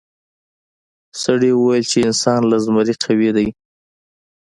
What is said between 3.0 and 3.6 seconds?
قوي دی.